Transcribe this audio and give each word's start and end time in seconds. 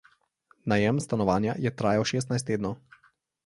Najem 0.73 1.01
stanovanja 1.05 1.55
je 1.67 1.75
trajal 1.83 2.09
šestnajst 2.15 2.51
tednov. 2.51 2.79